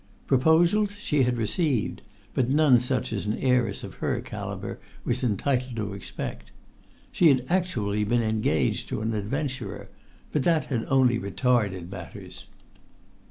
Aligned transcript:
Proposals 0.25 0.93
she 0.93 1.21
had 1.21 1.37
received, 1.37 2.01
but 2.33 2.49
none 2.49 2.79
such 2.79 3.13
as 3.13 3.27
an 3.27 3.37
heiress 3.37 3.83
of 3.83 3.93
her 4.01 4.19
calibre 4.19 4.79
was 5.05 5.23
entitled 5.23 5.75
to 5.75 5.93
expect. 5.93 6.51
She 7.11 7.27
had 7.27 7.45
actually 7.49 8.03
been 8.03 8.23
engaged 8.23 8.89
to 8.89 9.01
an 9.01 9.13
adventurer; 9.13 9.89
but 10.31 10.41
that 10.41 10.63
had 10.73 10.85
only 10.89 11.19
retarded 11.19 11.87
matters. 11.91 12.47